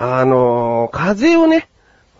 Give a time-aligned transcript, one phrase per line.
[0.00, 1.68] あのー風邪をね、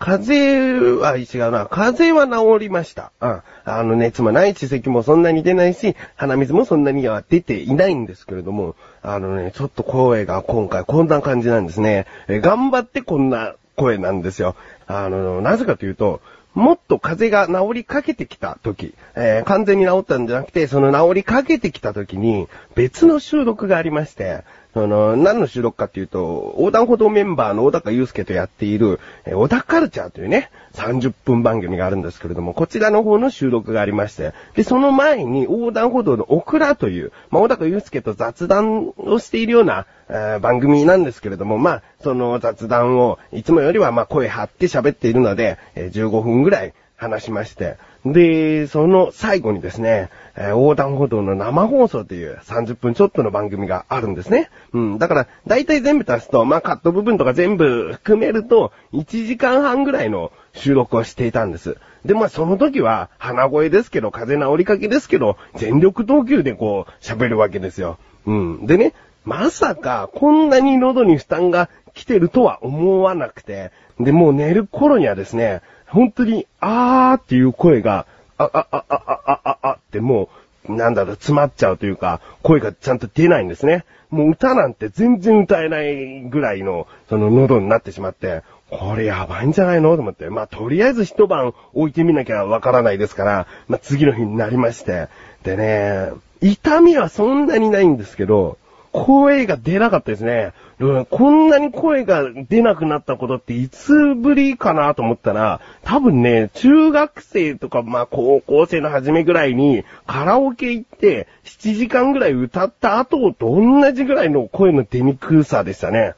[0.01, 1.67] 風邪は違うな。
[1.67, 3.13] 風邪は治りました。
[3.21, 3.43] うん。
[3.65, 12.07] あの熱もない、血咳もそんなに出ないし、鼻水もそんなには出ていないんですけれども、あのね、ちょっと声が今回こんな感じなんですね。
[12.27, 14.57] え頑張ってこんな声なんですよ。
[14.89, 16.21] あの、なぜかというと、
[16.55, 24.43] もっと風が治りかけてきた時、えー完全に治ったんじゃなくて、その治りかけてきた時に、別の収録がありまして、
[24.75, 54.51] その、何の収録かっていうと、横断歩道メンバーの小高祐介とやっている、え小田カルチャーというね、30分番組があるんですけれども、こちらの方の収録がありまして、で、その前に横断歩道のオクラという、まあ、小高祐介と雑談をしているような、え番組なんですけれども、まあ、その雑談を、いつもよりはま声張って喋っているので、え15分ぐらい話しまして、で、その最後にですね、えー横断歩道の生放送という30分ちょっとの番組があるんですね。
[54.73, 54.99] うん。
[54.99, 61.77] だから、大体全部足すと、まあカット部分とか全部含めると、1時間半ぐらいの収録をしていたんです。
[62.05, 67.99] で、まあその時は、鼻声ですけど、風邪治りかけですけど、全力投球でこう、喋るわけですよ。
[68.27, 68.67] うん。
[68.67, 80.29] でね、まさか、こんなに喉に負担が来てるとは思わなくて、で、もう寝る頃にはですね、本当に、あーっていう声が、あ、あ、あ、あ、あ、あ、あっても
[80.69, 83.85] う、なんだろう、詰まっちゃうというか、声がちゃんと出ないんですね。
[84.11, 90.29] もう歌なんて全然歌えないぐらいの、その喉になってしまって、これやばいんじゃないのと思って。
[90.29, 95.09] まあ、とりあえず一晩置いてみなきゃわからないですから、まあ、次の日になりまして。
[95.43, 98.59] でね、痛みはそんなにないんですけど、
[99.05, 100.53] 声が出なかったですね。
[100.81, 116.15] うんこんなに声が出なくなったことっていつぶりかなと思ったら、多分ね、中学生とか、まあ高校生の初めぐらいにカラオケ行って7時間ぐらい歌った後と同じぐらいの声の出にくさでしたね。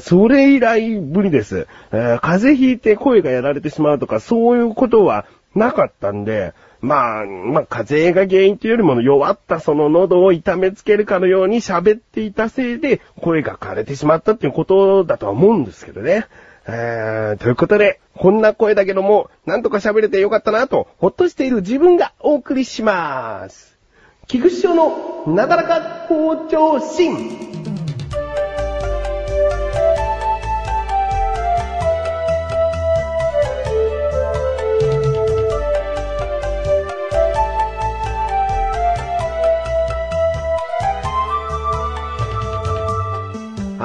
[0.00, 1.66] それ以来ぶりです。
[1.90, 16.26] 風邪ひいて声がやられてしまうとか、そういうことはなかったんで、まあ、まあ、風邪が原因というよりも弱ったその喉を痛めつけるかのように喋っていたせいで、声が枯れてしまったっていうことだとは思うんですけどね。
[16.66, 23.78] えー、ということで、こんな声だけども、なんとか喋れてよかったなと、ほっとしている自分がお送りします。
[24.26, 27.71] 菊池翔のなだらか校長心。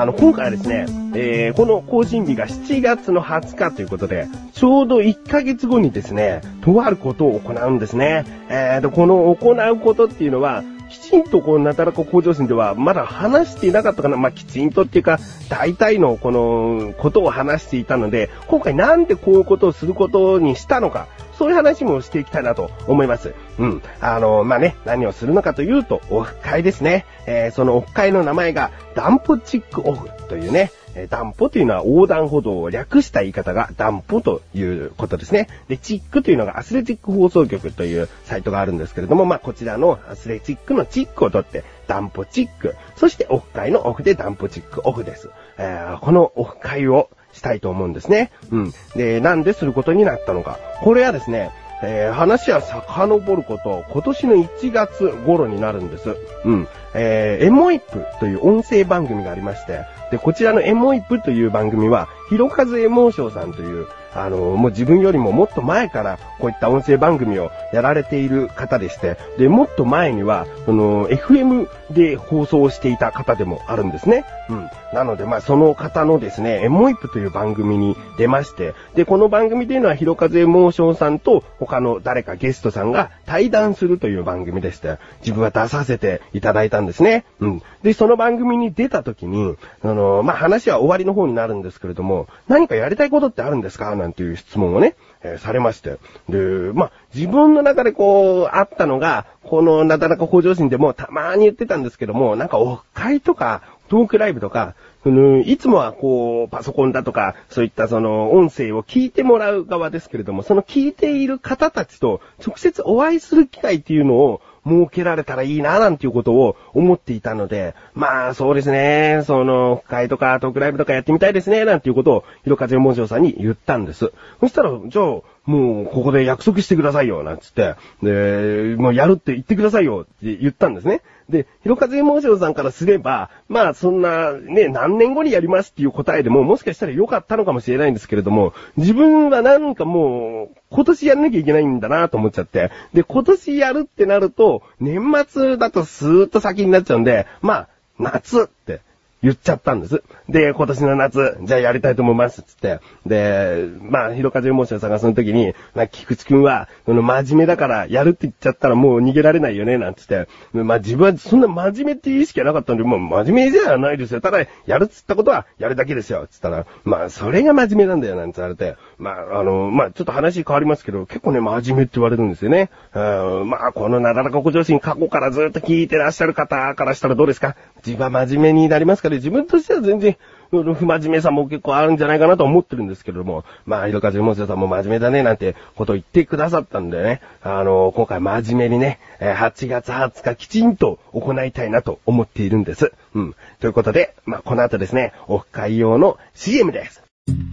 [0.08, 8.26] の、今回はですね、えー、この更新日が7月の20日ということで、ちょうど1ヶ月後にですね、とあることを行うんですね。
[8.50, 14.16] えーと、この行うことっていうのは、きちんとこう、なだらか向上心ではまだ話していなかったかな。
[14.16, 15.20] まあ、きちんとっていうか、
[15.50, 21.08] 大体のこの、ことを話していたので、今回なんでこういうことをすることにしたのか、
[21.38, 23.36] そういう話もしていきたいなと思います。
[23.60, 23.82] うん。
[24.00, 27.06] あの、まあ、ね、何をするのかというと、オフ会ですね。
[27.28, 35.48] えー、そのオフ会の名前が、ダンポチックオフというね、えダンポというのは横断歩道を略した言い方がダンポということですね。
[35.68, 42.76] で、チックというのがアスレチック放送局というサイトがあるんですけれども、まあ、こちらのアスレチックのチックを取って、ダンポチック。
[42.96, 45.30] そしてオフ会のオフでダンポチックオフです。
[45.58, 48.32] えーこのオフ会をしたいと思うんですね。
[48.52, 48.74] うん。
[48.96, 50.60] で、なんですることになったのか。
[50.82, 51.52] これはですね、
[51.84, 56.16] えー話は遡ること、今年の1月頃になるんです。
[56.46, 56.68] うん。
[56.94, 74.26] えー、エモイップという音声番組がありまして、で、こちらのエモイップという番組は、ひろかずエモーションさんという、あの、もう自分よりももっと前からこういった音声番組をやられている方でして、で、もっと前には、その、FM で放送していた方でもあるんですね。
[74.50, 74.70] うん。
[74.94, 87.26] なので、まあ、その方のですね、エモイプという番組に出まして、で、この番組というのは、ひろかずエモーションさんと他の誰かゲストさんが対談するという番組でして、自分は出させていただいたんですね。
[87.40, 87.62] うん。
[87.84, 92.17] で、その番組に出た時に、あの、まあ、話は終わりの方になるんですけれども、
[92.48, 93.96] 何かやりたいことってあるんですか？
[93.96, 95.98] なんていう質問をね、えーされまして。
[96.30, 96.38] で、
[96.74, 124.12] まあ、自分の中でこう、あったのが、このなだらか向上心でもたまに言ってたんですけども、なんかオフ会とか、トークライブとか、そのいつもはこう、パソコンだとか、そういったその音声を聞いてもらう側ですけれども、その聞いている方たちと直接お会いする機会っていうのを設けられたらいいな、なんていうことを思っていたので、まあそうですね、その、会とかトークライブとかやってみたいですね、なんていうことを、ひろかぜもじょうさんに言ったんです。
[124.40, 131.02] そしたら、じゃあ、もうここで約束してくださいよ、なんつって、で、もうやるって言ってくださいよって言ったんですね。
[131.30, 142.72] で、ひろかずエモーションさんからすれば、まあそんなね、何年後にやりますっていう答えでももしかしたら良かったのかもしれないんですけれども、自分はなんかもう、今年やらなきゃいけないんだなと思っちゃって。
[142.94, 147.68] で、今年やるってなると、年末だとスーッと先になっちゃうんで、まあ、
[148.00, 148.82] 夏って
[149.24, 150.04] 言っちゃったんです。
[150.30, 152.80] で、今年の夏、じゃあやりたいと思います、つって。
[153.06, 160.28] で、まあ、ひろかじエモーションさんがその時に、まあ、菊池くんは、真面目だからやるって言っちゃったらもう逃げられないよね、なんつって。
[160.54, 164.22] まあ、自分はそんな真面目っていう意識はなかったんで、もう真面目じゃないですよ。
[164.22, 168.78] ただ、やるっつったことはやるだけですよ、つったら、まあ、それが真面目なんだよ、なんて言われて。
[169.00, 172.70] まあ、あの、まあ、ちょっと話変わりますけど、結構ね、真面目って言われるんですよね。
[172.96, 173.00] う
[173.44, 177.56] ん、まあ、このなだらかご上心過去からずっと聞いてらっしゃる方からしたらどうですか？
[177.86, 180.18] 自分は真面目になりますから、自分としては全然、
[180.50, 192.94] 不真面目さも結構あるんじゃないかなと思ってるんですけれども、まあ、ひろかじもせさんも真面目だね、なんてことを言ってくださったんでね、あの、今回真面目にね、8月20日きちんと行いたいなと思っているんです。
[193.14, 193.36] うん。
[193.60, 197.07] ということで、まあ、この後ですね、オフ会用の CM です。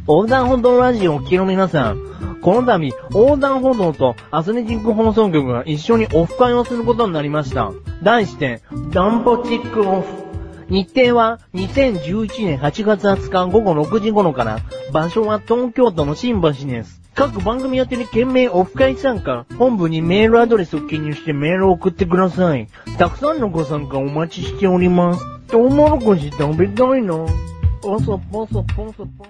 [0.07, 7.73] 横断歩道ラジオを聴きの皆さん、この度、横断歩道とアスレチック放送局が一緒にオフ会をすることになりました。
[8.03, 8.61] 題して、
[8.91, 10.07] ダンポチックオフ。
[10.69, 14.59] 日程は2011年8月20日午後6時頃から、
[14.93, 17.01] 場所は東京都の新橋です。
[17.15, 22.69] 各番組宛てに件名オフ会参加、本部にメールアドレスを記入してメールを送ってください。
[22.99, 25.25] たくさんのご参加お待ちしております。
[25.49, 27.15] トウモロコシ食べたいな。
[27.81, 29.25] ポソポソポソポ。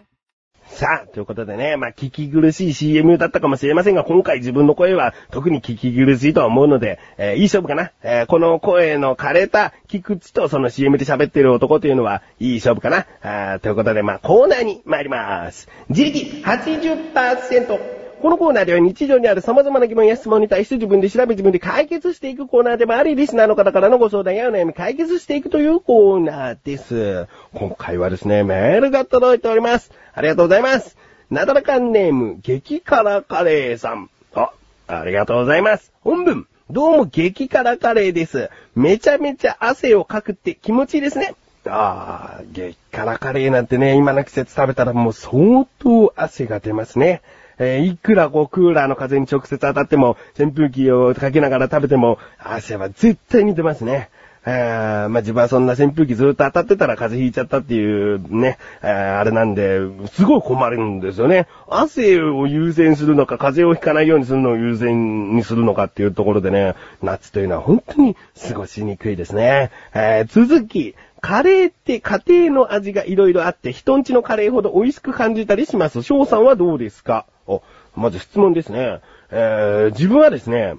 [0.67, 7.93] さあ、ということでね、まあ、聞き苦しい CM だったかもしれませんが、今回自分の声は特に聞き苦しいとは思うので、えー、いい勝負かな？
[8.03, 13.07] えー、この声の枯れた菊池とその CM で喋ってる男というのは、いい勝負かな？
[13.55, 15.69] あということで、まあ、コーナーに参ります。
[15.89, 17.94] 自力80%。
[18.25, 27.27] このコーナーでは日常にある様々な疑問や質問に対して自分で調べ自分で解決していくコーナーでもあり、リスナーの方からのご相談やお悩み解決していくというコーナーです。
[27.53, 29.93] 今回はですね、メールが届いております。
[30.15, 30.97] ありがとうございます。
[31.31, 34.09] なだらかんネーム、激辛カレーさん。
[34.35, 34.53] あ、
[34.87, 35.93] ありがとうございます。
[36.01, 38.49] 本文、どうも激辛カレーです。
[38.75, 41.35] めちゃめちゃ汗をかくって気持ちいいですね。
[41.67, 47.21] ああ、激辛カレーなんてね、今の季節食べたらもう相当汗が出ますね。
[47.59, 54.11] えー、いくらこうクーラーの風に直接当たっても、扇風機をかけながら食べても、汗は絶対に出ますね。
[54.47, 59.81] え、まあ、自分はそんな扇風機ずっと当たってたら風邪ひいちゃったっていうね、え、あれなんで、
[60.13, 61.47] すごい困るんですよね。
[61.67, 68.17] 汗を優先するのか、風邪をひかないようにするのを優先にするのかっていうところでね、夏というのは本当に
[68.49, 69.71] 過ごしにくいですね。
[69.95, 72.21] えー、続き、カレーって家
[72.51, 76.03] 庭の味が色々あって、人んちのカレーほど美味しく感じたりします。
[76.03, 77.25] 翔さんはどうですか？
[77.47, 77.63] お、
[77.97, 79.01] まず質問ですね。
[79.31, 80.75] えー、自分はですね、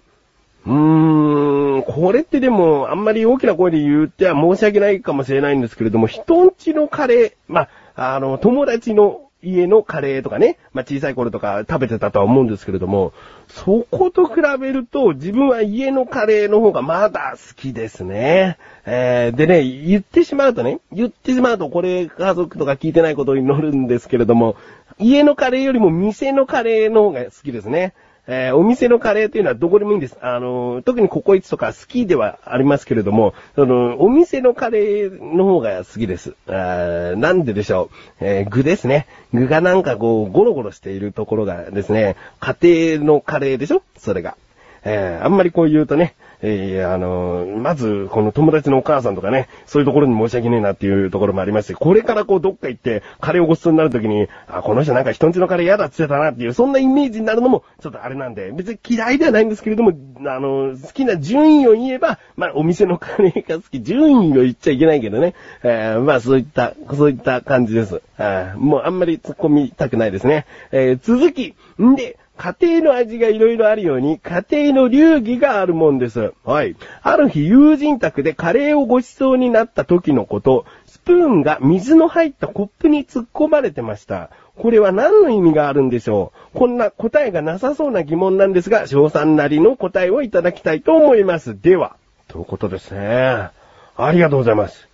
[0.65, 13.13] うーん、これってでも、あんまり大きな声で言っては申し訳ないかもしれないんですけれども、人んちのカレー、まあ、あの、友達の家のカレーとかね、まあ、小さい頃とか食べてたとは思うんですけれども、
[13.47, 18.57] そこと比べると自分は家のカレーの方がまだ好きですね。
[18.85, 24.55] えー、でね、言ってしまうとね、言ってしまうとこれ家族とか聞いてないことに乗るんですけれども、
[24.99, 27.93] 家のカレーよりも店のカレーの方が好きですね。
[28.27, 30.17] えー、お店のカレーというのはどこでもいいんです。
[30.19, 36.33] あの、特にココイチとか好きではありますけれども、その、お店のカレーの方が好きです。
[36.47, 38.25] あなんででしょう。
[38.25, 39.05] えー、具ですね。
[39.31, 43.83] 具がなんかこう、ゴロゴロしているところがですね、家庭のカレーでしょ？
[43.97, 44.37] それが。
[44.85, 59.91] えー、あんまりこう言うとね、えー、あのー、まず、この友達のお母さんとかね、そういうところに申し訳ねえなっていうところもありまして、これからこうどっか行って、カレーをごちそうになるときに、あ、この人なんか人んちのカレー嫌だって言ってたなっていう、そんなイメージになるのも、ちょっとあれなんで、別に嫌いではないんですけれども、
[60.27, 68.01] あの好きな順位を言えば、まあ、お店のカレーが好き、順位を言っちゃいけないけどね、えー、まあ、そういった、そういった感じです。
[68.17, 70.45] あもうあんまり突っ込みたくないですね。
[70.71, 76.33] えー、続き、んで、家庭の味がいろいろあるように、家庭の流儀があるもんです。
[76.43, 76.75] はい。
[77.01, 84.29] ある日、友人宅でカレーをご馳走になった時のこと、スプーンが水の入ったコップに突っ込まれてました。
[84.57, 86.57] これは何の意味があるんでしょう？
[86.57, 91.61] こんな答えがなさそうな疑問なんですが、翔さんなりの答えをいただきたいと思います。
[91.61, 91.95] では、
[92.27, 93.49] ということですね。
[93.97, 94.87] ありがとうございます。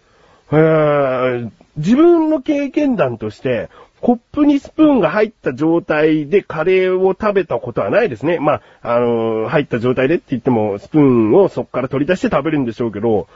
[0.52, 3.70] え、自分の経験談として、
[4.02, 8.40] コップにスプーンが入った状態でカレーを食べたことはないですね。
[8.40, 13.28] まあ、あのー、入った状態でって言っても、スプーンをそこから取り出して食べるんでしょうけど、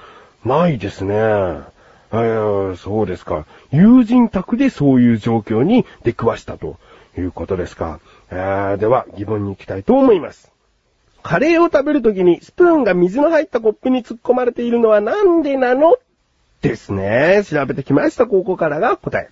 [0.43, 1.13] ないですね。
[1.15, 3.45] えー、そうですか。
[3.72, 6.77] 友人宅でそういう状況に出くわしたと
[7.17, 8.00] いうことですか。
[8.29, 10.51] では、疑問に行きたいと思います。
[11.22, 15.98] カレーを食べるときにスプーンが水の入ったコップに突っ込まれているのはなんでなの？
[16.69, 17.43] ですね。
[17.48, 18.25] 調べてきました。
[18.25, 19.29] ここからが答え。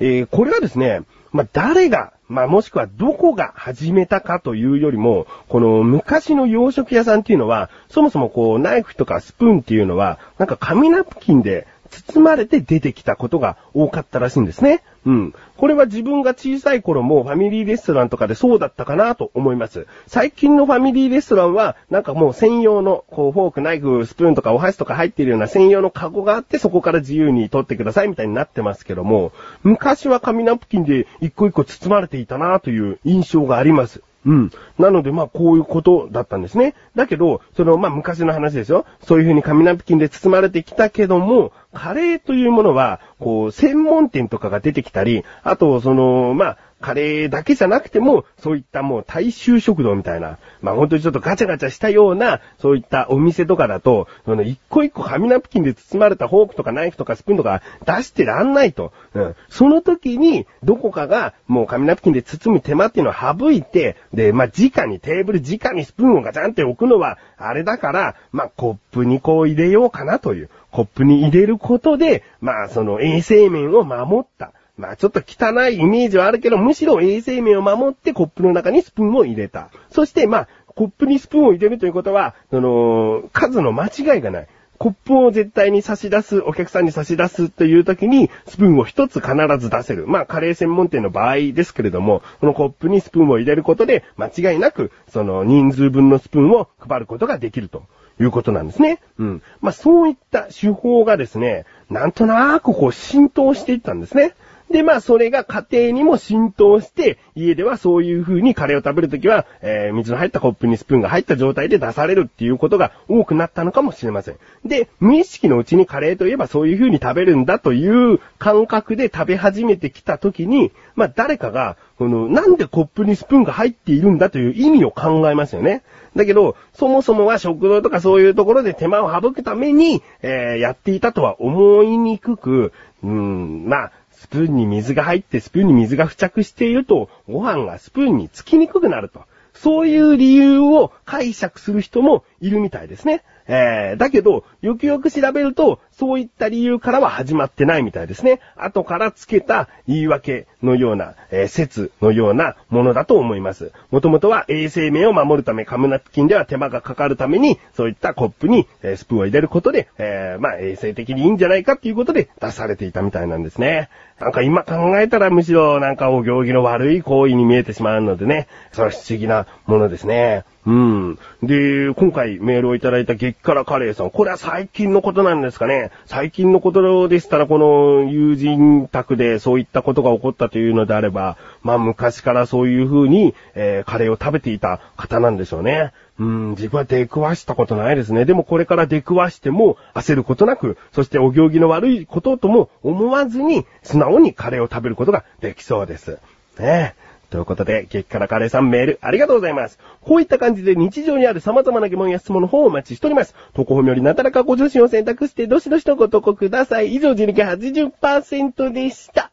[0.00, 1.02] えー、これはですね、
[1.32, 11.66] まあ、誰が、まあ、もしくはどこが始めたかというよりも、この昔の洋食屋さんっていうのは、そもそもこう、ナイフとかスプーンっていうのは、なんか紙ナプキンで
[12.02, 14.82] 包まれて出てきたことが多かったらしいんですね。
[15.06, 15.34] うん。
[15.56, 19.86] これは自分が小さい頃もファミリーレストランとかでそうだったかなと思います。
[20.06, 29.32] 最近のファミリーレストランは、なんかもう専用の、こう、フォーク、ナイフ、スプーンとかお箸とか入っているような専用のカゴがあって、そこから自由に取ってくださいみたいになってますけども、
[29.62, 34.02] 昔は紙ナプキンで一個一個包まれていたなという印象があります。
[34.26, 34.50] うん。
[34.78, 36.74] なので、まあ、こういうことだったんですね。
[36.96, 38.86] だけど、その、まあ、昔の話ですよ。
[39.02, 58.92] そういう風に紙ナプキンで包まれてきたけども、カレーというものは、こう、専門店とかが出てきたり、あと、その、まあ、カレーだけじゃなくても、そういったもう大衆食堂みたいな、まあ本当にちょっとガチャガチャしたような、そういったお店とかだと、その一個一個紙ナプキンで包まれたフォークとかナイフとかスプーンとか出してらんないと。
[59.14, 59.36] うん。
[59.48, 70.50] その時に、どこかがもう紙ナプキンで包む手間っていうのを省いて、で、まあ直にテーブル直にスプーンをガチャンって置くのは、あれだから、まあコップにこう入れようかなという。
[70.70, 74.52] コップに入れることで、まあその衛生面を守った。
[74.76, 79.70] まあちょっと汚いイメージはあるけど、むしろ衛生面を守ってコップの中にスプーンを入れた。
[79.90, 84.48] そしてまあ、コップにスプーンを入れるということは、その、数の間違いがない。
[84.78, 90.06] コップを絶対に差し出す、お客さんに差し出すという時に、スプーンを一つ必ず出せる。
[90.06, 97.84] まあ、カレー専門店の場合ですけれども、このコップにスプーンを入れることで、間違いなく、その人数分のスプーンを配ることができると
[98.20, 99.00] いうことなんですね。
[99.18, 99.42] うん。
[99.60, 104.34] まあ、そういった手法がですね、なんとなくこう浸透していったんですね。
[104.74, 114.36] で、まあ、それが家庭にも浸透して、家ではそういう風にカレーを食べるときは、えー、水の入ったコップにスプーンが入った状態で出されるっていうことが多くなったのかもしれません。
[114.64, 125.84] で、無意識のうちにカレーといえばそういう風に食べるんだという感覚で食べ始めてきたときに、まあ、誰かが、この、なんでコップにスプーンが入っているんだという意味を考えますよね。
[126.16, 132.72] だけど、そもそもは食堂とかそういうところで手間を省くために、えー、やっていたとは思いにくく、
[133.04, 133.92] うーん、まあ、
[134.24, 139.24] スプーンに水が入ってスプーンに水が付着していると、ご飯がスプーンにつきにくくなると。
[139.52, 143.22] そういう理由を解釈する人もいるみたいですね。
[143.46, 148.40] えー、だけど、よくよく調べると、そういった理由からは始まってないみたいですね。
[148.56, 153.72] 後から付けた言い訳のような、えー、説のようなものだと思います。
[153.90, 163.88] もともとは衛生面を守るため、カムナプキンでは手間がかかるために、そういったコップに、えー、スプーンを入れることで、えー、まあ、衛生的にいいんじゃないかっていうことで出されていたみたいなんですね。
[164.18, 170.44] なんか今考えたらむしろなんかお行儀の悪い行為に見えてしまうのでね、それは不思議なものですね。
[170.66, 171.18] うん。
[171.42, 185.92] で、今回メールをいただいた激辛カレーさん、これは最近のことなんですかね最近のことでしたら、この友人宅でそういったことが起こったというのであれば、まあ昔からそういう風に、えー、カレーを食べていた方なんでしょうね。
[186.18, 188.24] うん、自分は出くわしたことないですね。
[188.24, 196.18] でもこれから出くわしても焦ることなく、そしてお行儀の悪いこととも思わずに、素直にカレーを食べることができそうです。
[196.58, 196.94] ね
[197.34, 199.80] ということで、激辛カレーさんメールありがとうございます。
[200.02, 203.34] こういった感じで日常にある様々な疑問や質問の方をお待ちしております。
[203.54, 206.94] とこほめよりなだらかご自身を選択してどしどしとご投稿ください。
[206.94, 209.32] 以上、自力80%でした。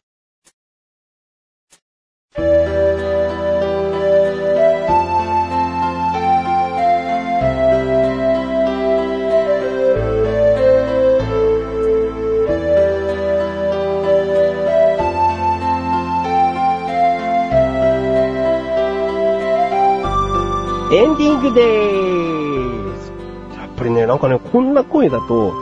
[21.02, 23.12] エンディングでーす。
[23.58, 25.52] やっぱりね、なんかね、こんな声だと、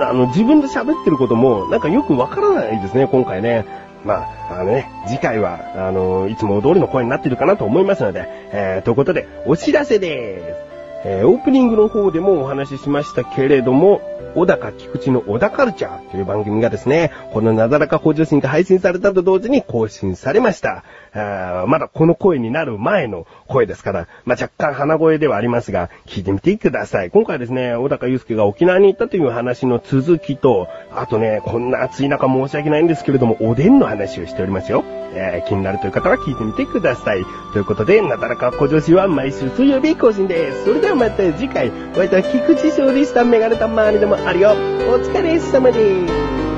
[0.00, 3.66] あの、自分で喋ってることも、なんかよくわからないですね、今回ね。
[4.06, 10.66] まあ、あのね、次回は、あの、いつも通りの声になってるかなと思いますので、えー、ということで、お知らせでーす。
[11.04, 14.00] えー、オープニングの方でもお話ししましたけれども、
[14.36, 20.84] 小高菊池の小田カルチャーという番組がですね、このなだらか向上心が配信されたと同時に更新されました。
[21.14, 27.10] あまだこの声になる前の声ですから、まあ、若干鼻声ではありますが、聞いてみてください。
[27.10, 34.84] 今回はですね、小高祐介が沖縄に行ったという話の続きと、あとね、こんな暑い中申し訳ないんですけれども、おでんの話をしておりますよ。
[35.16, 37.24] えー、気になるという方は聞いてみてください。
[37.52, 40.64] ということで、なだらか向上心は毎週水曜日更新です。
[40.64, 44.56] それではまた次回、お会いいた菊池勝利したメガネたまわりでもあるよ。
[44.88, 46.55] お疲れ様です。